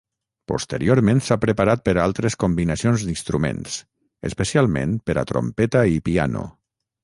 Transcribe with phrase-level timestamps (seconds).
[0.51, 3.77] Posteriorment s'ha preparat per a altres combinacions d'instruments,
[4.33, 6.47] especialment per a trompeta i piano.